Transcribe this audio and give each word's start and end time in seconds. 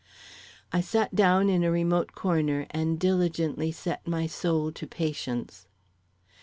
I 0.73 0.81
sat 0.81 1.13
down 1.13 1.47
in 1.47 1.63
a 1.63 1.69
remote 1.69 2.13
corner 2.13 2.65
and 2.71 2.99
diligently 2.99 3.71
set 3.71 4.07
my 4.07 4.25
soul 4.25 4.71
to 4.71 4.87
patience. 4.87 5.67